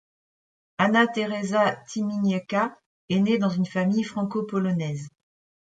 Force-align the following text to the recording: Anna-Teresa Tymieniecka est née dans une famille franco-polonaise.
Anna-Teresa 0.79 1.75
Tymieniecka 1.87 2.75
est 3.09 3.19
née 3.19 3.37
dans 3.37 3.51
une 3.51 3.67
famille 3.67 4.01
franco-polonaise. 4.03 5.09